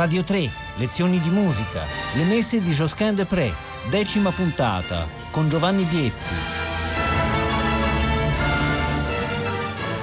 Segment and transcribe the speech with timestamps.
[0.00, 1.84] Radio 3, lezioni di musica,
[2.16, 3.52] le messe di Josquin de Pré,
[3.90, 6.34] decima puntata, con Giovanni Bietti.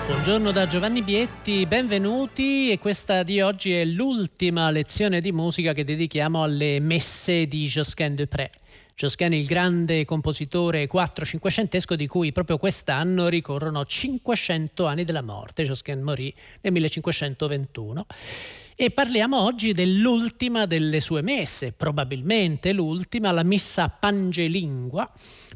[0.06, 5.84] Buongiorno da Giovanni Bietti, benvenuti e questa di oggi è l'ultima lezione di musica che
[5.84, 8.52] dedichiamo alle messe di Josquin de Pré.
[8.94, 15.64] Josquin il grande compositore 4-500 di cui proprio quest'anno ricorrono 500 anni della morte.
[15.66, 18.06] Josquin morì nel 1521
[18.80, 25.10] e parliamo oggi dell'ultima delle sue messe, probabilmente l'ultima, la messa Pangelingua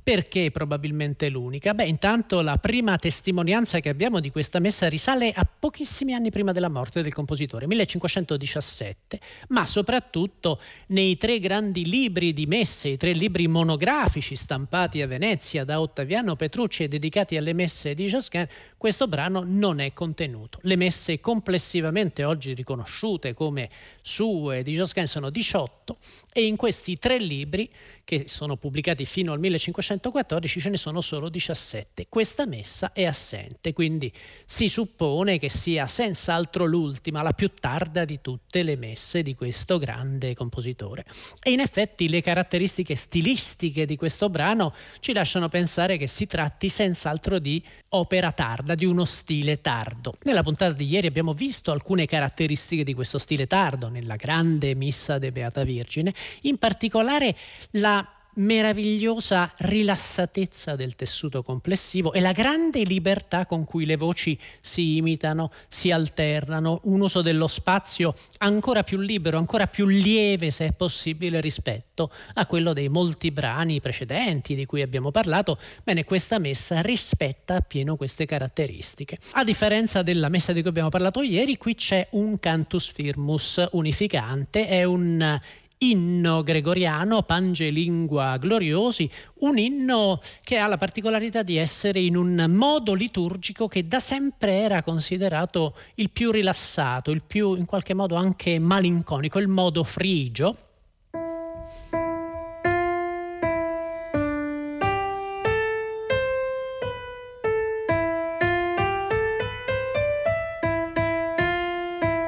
[0.04, 1.74] perché probabilmente l'unica?
[1.74, 6.52] Beh, intanto la prima testimonianza che abbiamo di questa messa risale a pochissimi anni prima
[6.52, 9.20] della morte del compositore, 1517,
[9.50, 15.64] ma soprattutto nei tre grandi libri di messe, i tre libri monografici stampati a Venezia
[15.64, 18.48] da Ottaviano Petrucci e dedicati alle messe di Josquin,
[18.78, 20.60] questo brano non è contenuto.
[20.64, 23.70] Le messe complessivamente oggi riconosciute come
[24.02, 25.98] sue di Josquin sono 18
[26.34, 27.70] e in questi tre libri,
[28.04, 29.40] che sono pubblicati fino al
[29.82, 32.06] 1514, ce ne sono solo 17.
[32.08, 34.12] Questa messa è assente, quindi
[34.46, 39.78] si suppone che sia senz'altro l'ultima, la più tarda di tutte le messe di questo
[39.78, 41.06] grande compositore.
[41.42, 46.70] E in effetti le caratteristiche stilistiche di questo brano ci lasciano pensare che si tratti
[46.70, 50.14] senz'altro di opera tarda, di uno stile tardo.
[50.24, 55.18] Nella puntata di ieri abbiamo visto alcune caratteristiche di questo stile tardo, nella grande missa
[55.18, 57.36] de Beata Vergine, in particolare
[57.72, 64.98] la meravigliosa rilassatezza del tessuto complessivo e la grande libertà con cui le voci si
[64.98, 70.72] imitano, si alternano, un uso dello spazio ancora più libero, ancora più lieve se è
[70.74, 75.58] possibile rispetto a quello dei molti brani precedenti di cui abbiamo parlato.
[75.84, 79.18] Bene, questa messa rispetta appieno queste caratteristiche.
[79.32, 84.68] A differenza della messa di cui abbiamo parlato ieri, qui c'è un cantus firmus unificante,
[84.68, 85.40] è un
[85.84, 92.94] inno gregoriano, Pangelingua Gloriosi, un inno che ha la particolarità di essere in un modo
[92.94, 98.60] liturgico che da sempre era considerato il più rilassato, il più in qualche modo anche
[98.60, 100.56] malinconico, il modo frigio.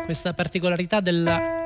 [0.06, 1.63] Questa particolarità della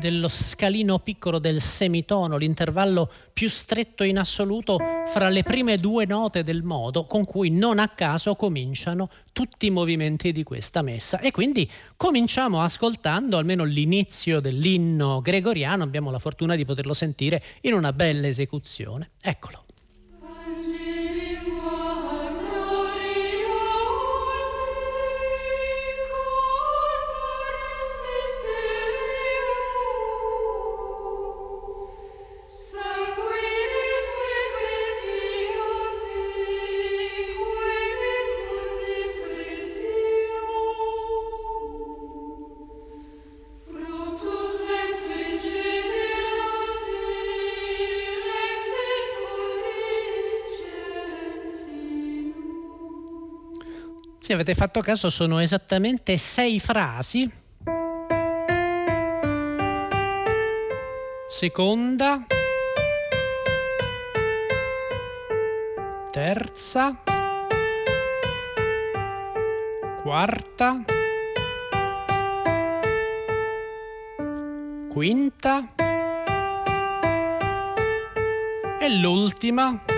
[0.00, 6.42] dello scalino piccolo del semitono, l'intervallo più stretto in assoluto fra le prime due note
[6.42, 11.20] del modo con cui non a caso cominciano tutti i movimenti di questa messa.
[11.20, 17.74] E quindi cominciamo ascoltando almeno l'inizio dell'inno gregoriano, abbiamo la fortuna di poterlo sentire in
[17.74, 19.10] una bella esecuzione.
[19.20, 19.62] Eccolo.
[54.40, 57.30] Avete fatto caso sono esattamente sei frasi.
[61.28, 62.26] Seconda.
[66.10, 67.02] Terza.
[70.00, 70.84] Quarta.
[74.88, 75.74] Quinta.
[78.80, 79.89] E l'ultima.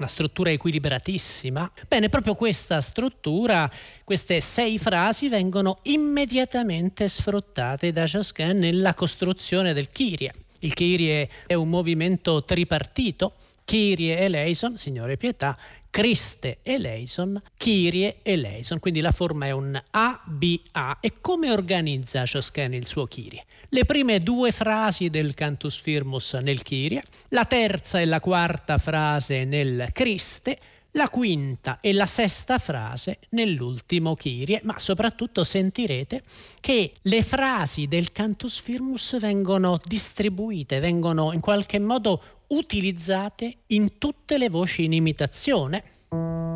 [0.00, 1.70] Una struttura equilibratissima.
[1.86, 3.70] Bene, proprio questa struttura,
[4.02, 10.32] queste sei frasi vengono immediatamente sfruttate da Josquin nella costruzione del Kyrie.
[10.60, 13.34] Il Kyrie è un movimento tripartito
[13.70, 15.56] Kyrie eleison, Signore pietà,
[15.90, 18.80] Christe eleison, Kyrie eleison.
[18.80, 20.98] Quindi la forma è un A-B-A.
[21.00, 23.44] E come organizza Josquin il suo Kyrie?
[23.68, 29.44] Le prime due frasi del Cantus Firmus nel Kyrie, la terza e la quarta frase
[29.44, 30.58] nel Christe,
[30.92, 36.22] la quinta e la sesta frase nell'ultimo Kyrie, ma soprattutto sentirete
[36.60, 44.38] che le frasi del Cantus Firmus vengono distribuite, vengono in qualche modo utilizzate in tutte
[44.38, 46.49] le voci in imitazione.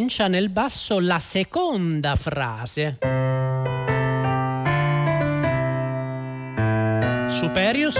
[0.00, 2.96] Comincia nel basso la seconda frase.
[7.28, 7.96] Superius.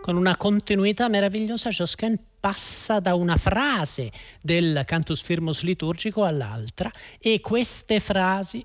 [0.00, 4.10] con una continuità meravigliosa Josquin passa da una frase
[4.40, 6.90] del cantus firmus liturgico all'altra
[7.20, 8.64] e queste frasi,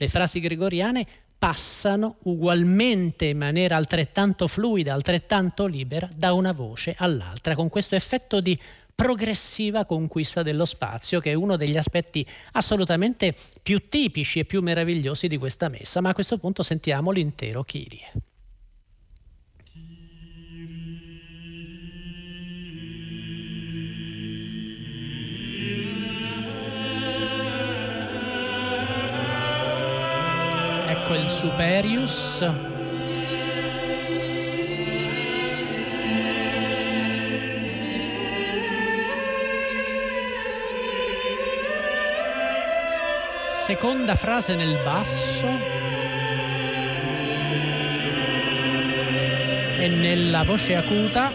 [0.00, 1.06] le frasi gregoriane,
[1.36, 8.40] passano ugualmente in maniera altrettanto fluida, altrettanto libera da una voce all'altra, con questo effetto
[8.40, 8.58] di
[8.94, 15.28] progressiva conquista dello spazio, che è uno degli aspetti assolutamente più tipici e più meravigliosi
[15.28, 16.00] di questa messa.
[16.00, 18.10] Ma a questo punto sentiamo l'intero Kyrie.
[31.40, 32.44] Superius.
[43.54, 45.46] Seconda frase nel basso.
[49.78, 51.32] E nella voce acuta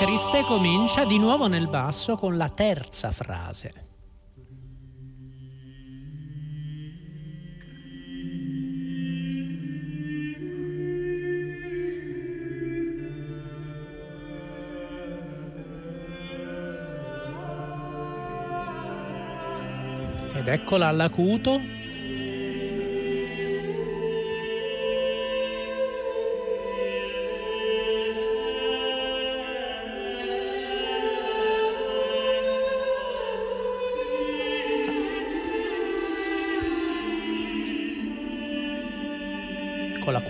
[0.00, 3.88] Criste comincia di nuovo nel basso con la terza frase.
[20.32, 21.79] Ed eccola all'acuto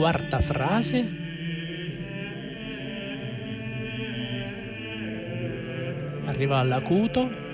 [0.01, 1.05] quarta frase.
[6.25, 7.50] Arriva all'acuto.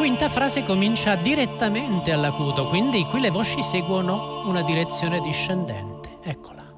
[0.00, 6.16] Quinta frase comincia direttamente all'acuto, quindi qui le voci seguono una direzione discendente.
[6.22, 6.72] Eccola.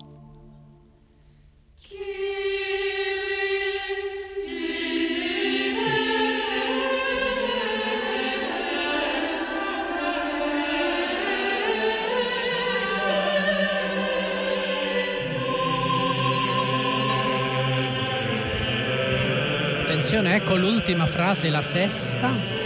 [19.83, 22.62] Attenzione, ecco l'ultima frase, la sesta.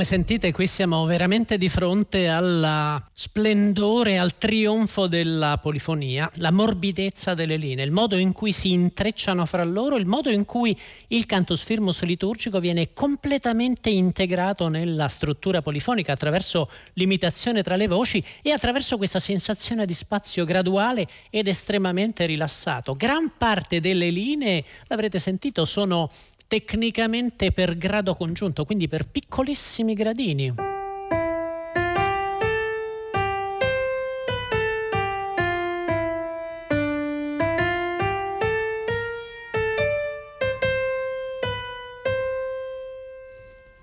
[0.00, 7.34] Come sentite qui siamo veramente di fronte al splendore, al trionfo della polifonia, la morbidezza
[7.34, 10.74] delle linee, il modo in cui si intrecciano fra loro, il modo in cui
[11.08, 18.24] il cantus firmus liturgico viene completamente integrato nella struttura polifonica attraverso l'imitazione tra le voci
[18.40, 22.94] e attraverso questa sensazione di spazio graduale ed estremamente rilassato.
[22.94, 26.10] Gran parte delle linee, l'avrete sentito, sono
[26.50, 30.52] tecnicamente per grado congiunto, quindi per piccolissimi gradini.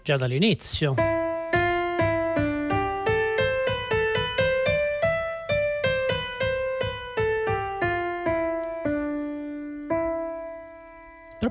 [0.04, 1.17] Già dall'inizio.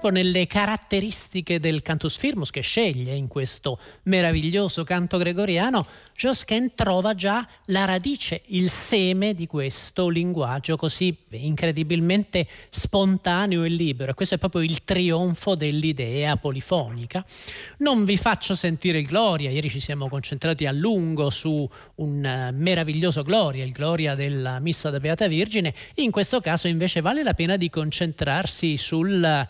[0.07, 5.85] Proprio nelle caratteristiche del cantus firmus che sceglie in questo meraviglioso canto gregoriano,
[6.15, 14.15] Josquin trova già la radice, il seme di questo linguaggio così incredibilmente spontaneo e libero.
[14.15, 17.25] questo è proprio il trionfo dell'idea polifonica.
[17.79, 22.53] Non vi faccio sentire il Gloria, ieri ci siamo concentrati a lungo su un eh,
[22.53, 27.35] meraviglioso Gloria, il Gloria della Missa da Beata Vergine, in questo caso invece vale la
[27.35, 29.47] pena di concentrarsi sul,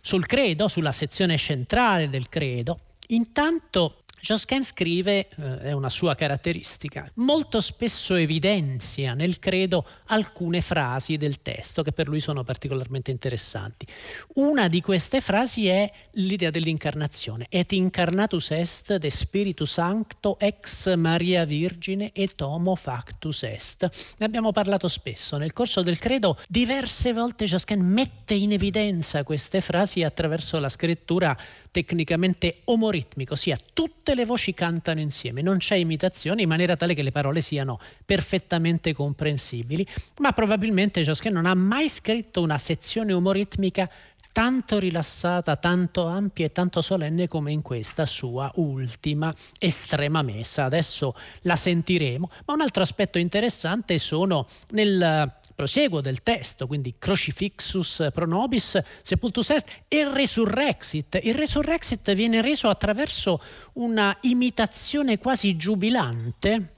[0.00, 2.80] sul credo, sulla sezione centrale del credo.
[3.08, 11.16] Intanto Josquin scrive, eh, è una sua caratteristica, molto spesso evidenzia nel credo alcune frasi
[11.16, 13.86] del testo che per lui sono particolarmente interessanti.
[14.34, 21.44] Una di queste frasi è l'idea dell'incarnazione, et incarnatus est de Spiritus Sancto ex Maria
[21.44, 23.88] Virgine et homo factus est.
[24.18, 29.60] Ne abbiamo parlato spesso, nel corso del credo diverse volte Josquin mette in evidenza queste
[29.60, 31.36] frasi attraverso la scrittura
[31.70, 36.94] tecnicamente omoritmica, ossia tutte tutte le voci cantano insieme, non c'è imitazione in maniera tale
[36.94, 39.86] che le parole siano perfettamente comprensibili,
[40.20, 43.86] ma probabilmente Josquin non ha mai scritto una sezione umoritmica
[44.32, 50.64] tanto rilassata, tanto ampia e tanto solenne come in questa sua ultima estrema messa.
[50.64, 58.10] Adesso la sentiremo, ma un altro aspetto interessante sono nel prosieguo del testo, quindi crucifixus
[58.12, 61.18] pro nobis, sepultus est e resurrexit.
[61.24, 66.74] Il resurrexit viene reso attraverso una imitazione quasi giubilante.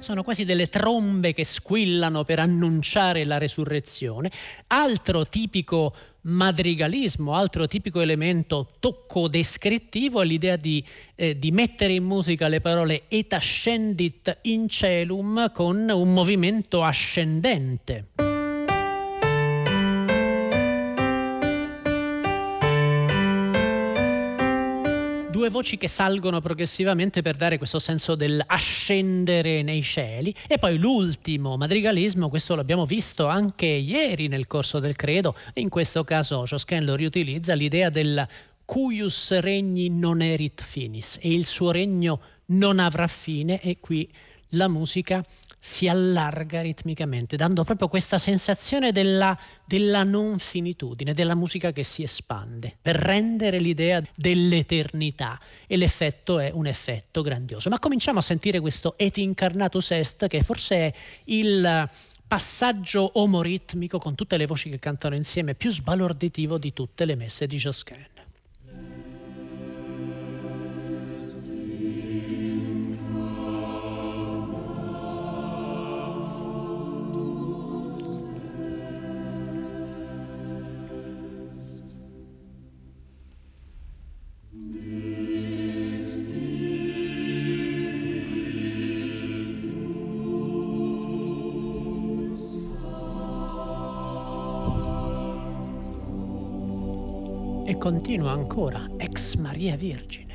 [0.00, 4.30] sono quasi delle trombe che squillano per annunciare la resurrezione.
[4.68, 5.92] Altro tipico
[6.26, 12.60] madrigalismo, altro tipico elemento tocco descrittivo è l'idea di, eh, di, mettere in musica le
[12.60, 18.25] parole et ascendit in celum con un movimento ascendente.
[25.46, 30.34] Due voci che salgono progressivamente per dare questo senso dell'ascendere nei cieli.
[30.48, 35.36] E poi l'ultimo madrigalismo, questo l'abbiamo visto anche ieri nel corso del credo.
[35.54, 38.26] In questo caso Josquin lo riutilizza, l'idea del
[38.64, 43.60] cuius regni non erit finis e il suo regno non avrà fine.
[43.60, 44.10] E qui
[44.50, 45.24] la musica
[45.66, 52.04] si allarga ritmicamente, dando proprio questa sensazione della, della, non finitudine, della musica che si
[52.04, 55.36] espande, per rendere l'idea dell'eternità.
[55.66, 57.68] E l'effetto è un effetto grandioso.
[57.68, 60.94] Ma cominciamo a sentire questo Et incarnatus est, che forse è
[61.24, 61.90] il
[62.28, 67.48] passaggio omoritmico con tutte le voci che cantano insieme più sbalorditivo di tutte le messe
[67.48, 68.15] di Josquin.
[97.78, 100.26] Continua ancora, ex Maria Virgine.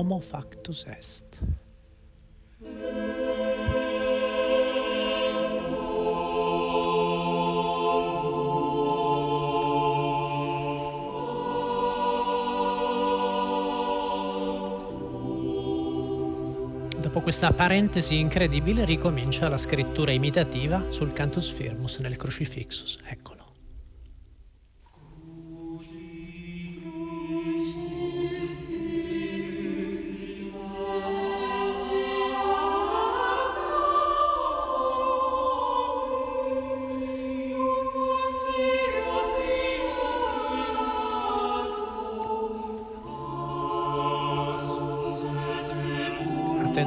[0.00, 1.40] Homo factus est.
[17.30, 22.98] questa parentesi incredibile ricomincia la scrittura imitativa sul cantus firmus nel crucifixus.
[23.04, 23.19] Eccolo.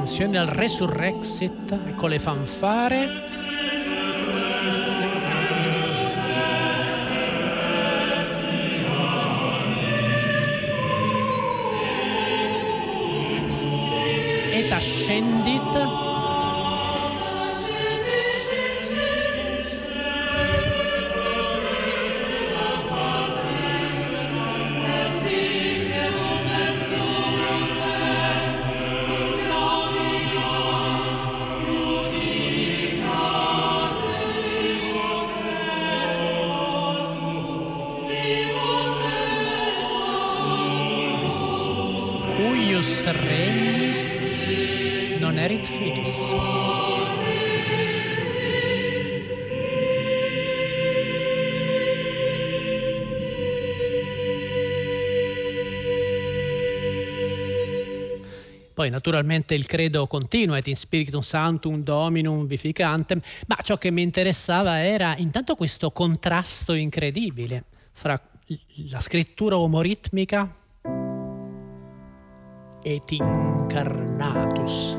[0.04, 3.08] Attenzione al Resurrexit con le fanfare.
[14.52, 16.13] Et ascendit
[42.74, 43.94] cuius regni
[45.20, 46.32] non erit finis.
[58.74, 64.02] Poi naturalmente il credo continua et in spiritum sanctum dominum vificantem, ma ciò che mi
[64.02, 68.20] interessava era intanto questo contrasto incredibile fra
[68.90, 70.62] la scrittura omoritmica
[72.84, 74.98] et incarnatus.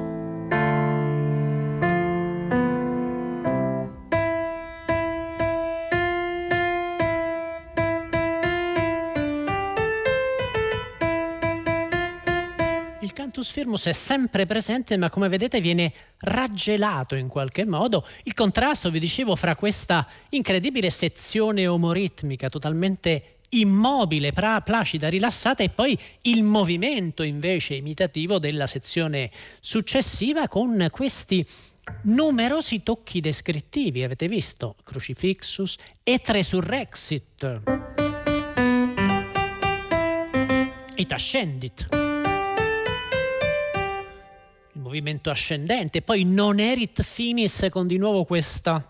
[13.02, 18.04] Il cantus firmus è sempre presente, ma come vedete viene raggelato in qualche modo.
[18.24, 25.70] Il contrasto, vi dicevo, fra questa incredibile sezione omoritmica totalmente immobile, pra, placida, rilassata e
[25.70, 31.46] poi il movimento invece imitativo della sezione successiva con questi
[32.04, 34.76] numerosi tocchi descrittivi, avete visto?
[34.84, 37.62] Crucifixus et resurrexit.
[40.96, 41.88] Et ascendit.
[44.74, 48.88] Il movimento ascendente, poi non erit finis con di nuovo questa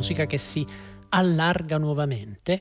[0.00, 0.66] musica che si
[1.10, 2.60] allarga nuovamente.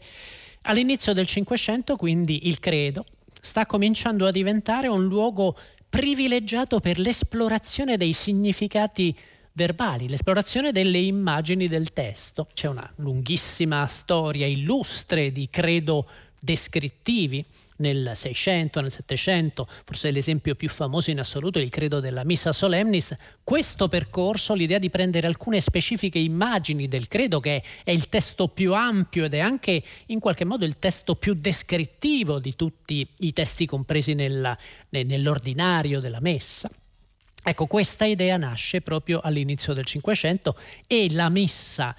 [0.63, 3.05] All'inizio del Cinquecento, quindi, il credo
[3.41, 5.55] sta cominciando a diventare un luogo
[5.87, 9.17] privilegiato per l'esplorazione dei significati
[9.53, 12.47] verbali, l'esplorazione delle immagini del testo.
[12.53, 16.07] C'è una lunghissima storia illustre di credo
[16.39, 17.43] descrittivi
[17.77, 22.51] nel 600, nel 700, forse l'esempio più famoso in assoluto è il credo della Missa
[22.51, 23.15] Solemnis.
[23.43, 28.73] Questo percorso, l'idea di prendere alcune specifiche immagini del credo, che è il testo più
[28.73, 33.65] ampio ed è anche in qualche modo il testo più descrittivo di tutti i testi
[33.65, 34.57] compresi nella,
[34.89, 36.69] nell'ordinario della Messa.
[37.41, 41.95] Ecco, questa idea nasce proprio all'inizio del Cinquecento e la Missa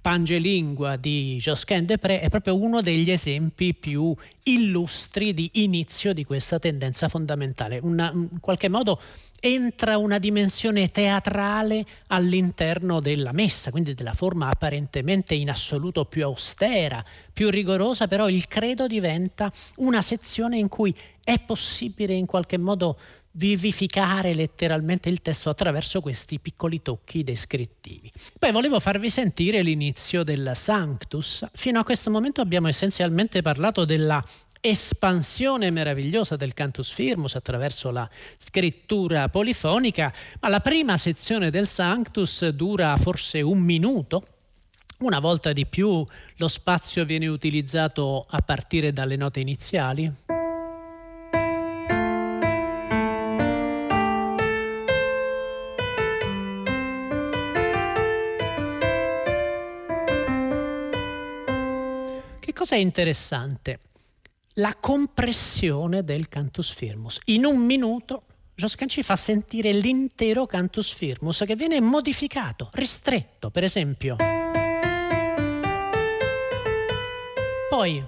[0.00, 6.24] Pangelingua di Josquin de Pré è proprio uno degli esempi più illustri di inizio di
[6.24, 7.78] questa tendenza fondamentale.
[7.82, 9.00] Una, in qualche modo
[9.40, 17.04] entra una dimensione teatrale all'interno della messa, quindi della forma apparentemente in assoluto più austera,
[17.32, 22.98] più rigorosa, però il credo diventa una sezione in cui è possibile in qualche modo
[23.36, 28.10] vivificare letteralmente il testo attraverso questi piccoli tocchi descrittivi.
[28.38, 31.46] Poi volevo farvi sentire l'inizio del Sanctus.
[31.52, 34.22] Fino a questo momento abbiamo essenzialmente parlato della
[34.60, 42.48] espansione meravigliosa del cantus firmus attraverso la scrittura polifonica, ma la prima sezione del Sanctus
[42.48, 44.26] dura forse un minuto.
[44.98, 46.04] Una volta di più
[46.36, 50.35] lo spazio viene utilizzato a partire dalle note iniziali.
[62.56, 63.80] Cosa è interessante?
[64.54, 67.20] La compressione del cantus firmus.
[67.26, 68.22] In un minuto
[68.54, 74.16] Josquin ci fa sentire l'intero cantus firmus che viene modificato, ristretto, per esempio.
[77.68, 78.04] Poi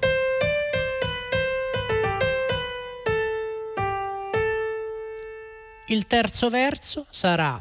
[5.89, 7.61] il terzo verso sarà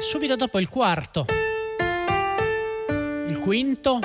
[0.00, 1.45] subito dopo il quarto
[3.28, 3.98] il quinto.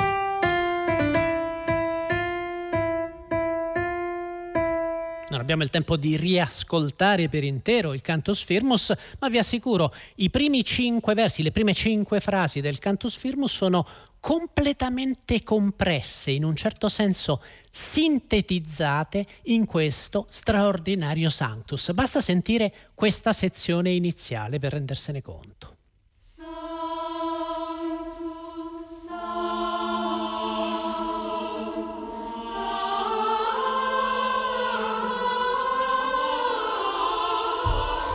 [5.29, 10.29] Non abbiamo il tempo di riascoltare per intero il Cantus Firmus, ma vi assicuro, i
[10.29, 13.87] primi cinque versi, le prime cinque frasi del Cantus Firmus sono
[14.19, 21.93] completamente compresse, in un certo senso sintetizzate in questo straordinario Sanctus.
[21.93, 25.77] Basta sentire questa sezione iniziale per rendersene conto.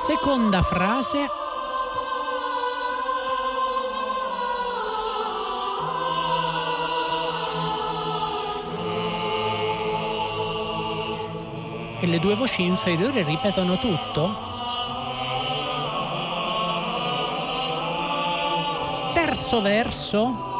[0.06, 1.28] Seconda frase
[11.98, 14.38] e le due voci inferiori ripetono tutto?
[19.12, 20.55] Terzo verso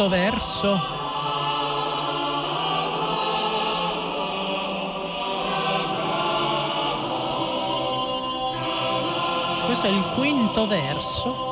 [0.00, 0.80] quarto verso.
[9.66, 11.48] Questo è il quinto verso.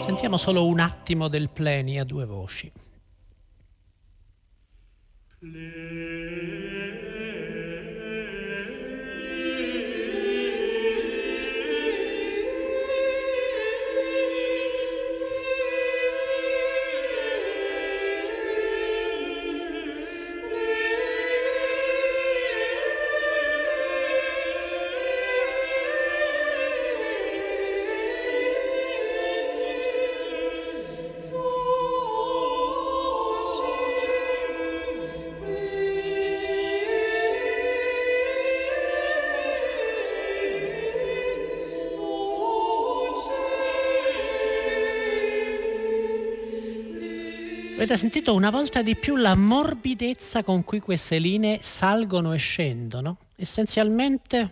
[0.00, 2.89] Sentiamo solo un attimo del pleni a due voci.
[47.80, 53.16] Avete sentito una volta di più la morbidezza con cui queste linee salgono e scendono?
[53.36, 54.50] Essenzialmente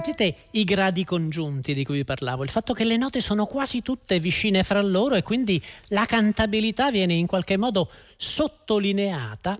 [0.00, 3.82] Sentite i gradi congiunti di cui vi parlavo, il fatto che le note sono quasi
[3.82, 9.58] tutte vicine fra loro e quindi la cantabilità viene in qualche modo sottolineata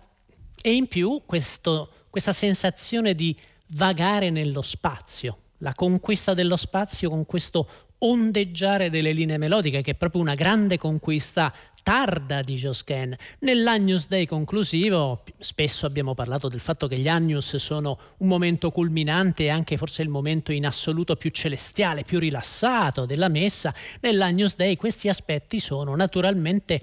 [0.62, 3.36] e in più questo, questa sensazione di
[3.70, 9.96] vagare nello spazio, la conquista dello spazio con questo ondeggiare delle linee melodiche, che è
[9.96, 13.16] proprio una grande conquista tarda di Josquin.
[13.40, 19.44] Nell'Agnus Dei conclusivo spesso abbiamo parlato del fatto che gli Agnus sono un momento culminante
[19.44, 23.74] e anche forse il momento in assoluto più celestiale, più rilassato della messa.
[24.00, 26.80] Nell'Agnus Dei questi aspetti sono naturalmente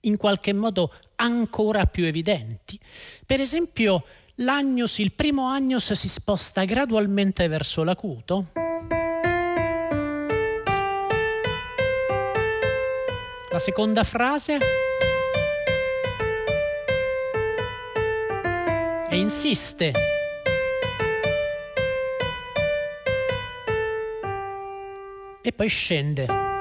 [0.00, 2.78] in qualche modo ancora più evidenti.
[3.24, 4.04] Per esempio,
[4.36, 8.61] l'Agnus, il primo Agnus si sposta gradualmente verso l'acuto
[13.52, 14.58] La seconda frase
[19.10, 19.92] e insiste.
[25.42, 26.51] E poi scende.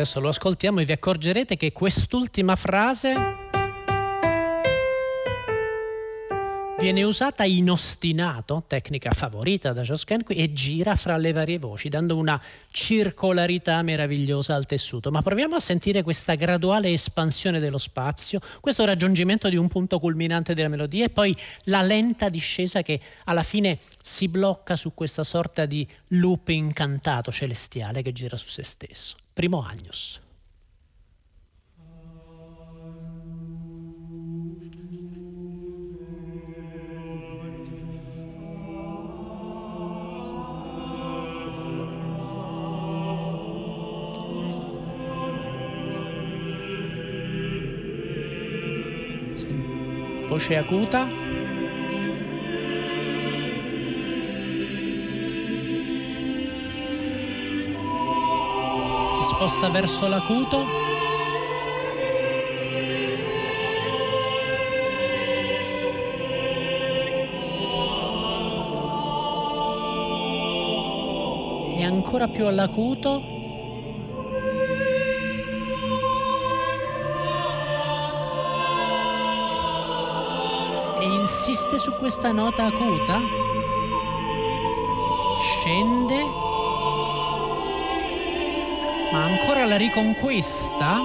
[0.00, 3.12] Adesso lo ascoltiamo e vi accorgerete che quest'ultima frase
[6.78, 12.16] viene usata in ostinato, tecnica favorita da Josquin, e gira fra le varie voci, dando
[12.16, 15.10] una circolarità meravigliosa al tessuto.
[15.10, 20.54] Ma proviamo a sentire questa graduale espansione dello spazio, questo raggiungimento di un punto culminante
[20.54, 25.66] della melodia e poi la lenta discesa che alla fine si blocca su questa sorta
[25.66, 30.20] di loop incantato celestiale che gira su se stesso primo Agnus.
[50.28, 51.19] Voce acuta.
[59.40, 60.66] Sposta verso l'acuto.
[71.74, 73.22] E ancora più all'acuto.
[81.00, 83.18] E insiste su questa nota acuta.
[85.40, 86.49] Scende
[89.12, 91.00] ma ancora la riconquista?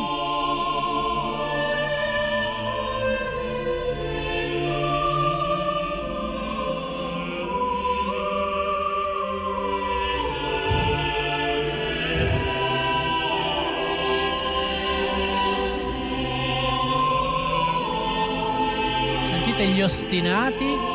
[19.26, 20.95] Sentite gli ostinati?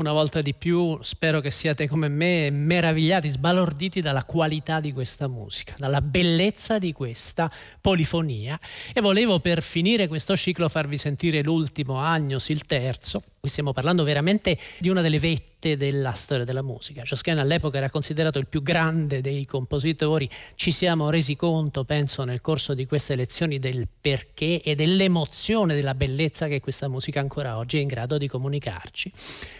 [0.00, 5.28] Una volta di più spero che siate come me meravigliati, sbalorditi dalla qualità di questa
[5.28, 8.58] musica, dalla bellezza di questa polifonia
[8.94, 13.22] e volevo per finire questo ciclo farvi sentire l'ultimo Agnos, il terzo.
[13.40, 17.00] Qui stiamo parlando veramente di una delle vette della storia della musica.
[17.00, 20.28] Josquin all'epoca era considerato il più grande dei compositori.
[20.56, 25.94] Ci siamo resi conto, penso, nel corso di queste lezioni del perché e dell'emozione, della
[25.94, 29.10] bellezza che questa musica ancora oggi è in grado di comunicarci.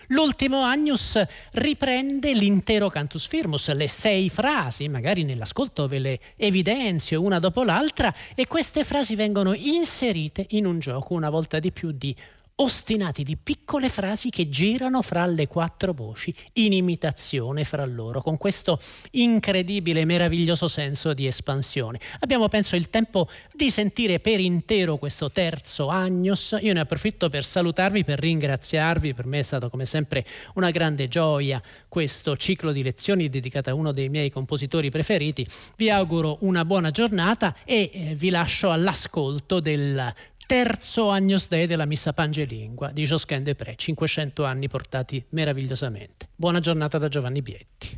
[0.09, 1.19] L'ultimo Agnus
[1.53, 8.15] riprende l'intero Cantus Firmus, le sei frasi, magari nell'ascolto ve le evidenzio una dopo l'altra,
[8.35, 12.15] e queste frasi vengono inserite in un gioco una volta di più di
[12.63, 18.37] ostinati di piccole frasi che girano fra le quattro voci in imitazione fra loro, con
[18.37, 18.79] questo
[19.13, 21.99] incredibile, meraviglioso senso di espansione.
[22.21, 26.57] Abbiamo, penso, il tempo di sentire per intero questo terzo Agnos.
[26.61, 29.15] Io ne approfitto per salutarvi, per ringraziarvi.
[29.15, 33.75] Per me è stato come sempre una grande gioia questo ciclo di lezioni dedicato a
[33.75, 35.47] uno dei miei compositori preferiti.
[35.77, 40.13] Vi auguro una buona giornata e eh, vi lascio all'ascolto del
[40.51, 46.27] terzo Agnus Dei della Missa Pangelingua di Josquin de Pré, 500 anni portati meravigliosamente.
[46.35, 47.97] Buona giornata da Giovanni Bietti.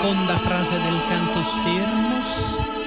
[0.00, 2.79] Seconda frase del Cantus Firmus.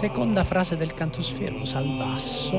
[0.00, 2.58] Seconda frase del cantus firmus al basso.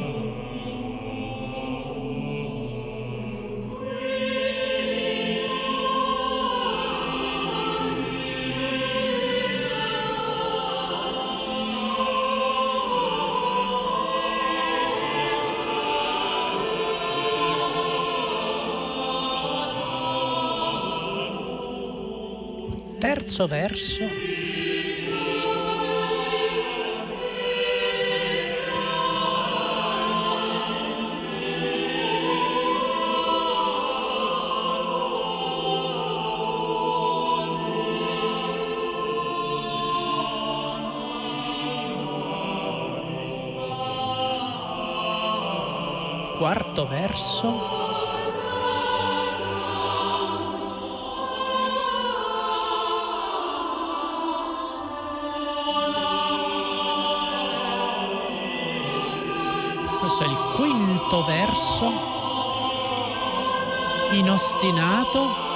[22.99, 24.40] Terzo verso.
[46.81, 47.69] Quarto verso.
[59.99, 61.91] Questo è il quinto verso,
[64.11, 65.50] inostinato.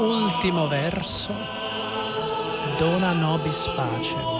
[0.00, 1.32] Ultimo verso,
[2.78, 4.39] dona nobis pacem.